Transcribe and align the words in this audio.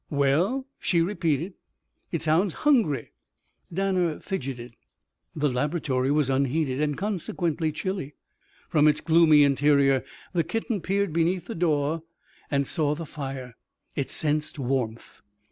"Well," 0.09 0.65
she 0.79 0.99
repeated, 0.99 1.53
"it 2.11 2.23
sounds 2.23 2.55
hungry." 2.65 3.11
Danner 3.71 4.19
fidgeted. 4.19 4.73
The 5.35 5.47
laboratory 5.47 6.09
was 6.09 6.27
unheated 6.27 6.81
and 6.81 6.97
consequently 6.97 7.71
chilly. 7.71 8.15
From 8.67 8.87
its 8.87 8.99
gloomy 8.99 9.43
interior 9.43 10.03
the 10.33 10.43
kitten 10.43 10.81
peered 10.81 11.13
beneath 11.13 11.45
the 11.45 11.53
door 11.53 12.01
and 12.49 12.65
saw 12.65 12.95
the 12.95 13.05
fire. 13.05 13.53
It 13.95 14.09
sensed 14.09 14.57
warmth. 14.57 15.21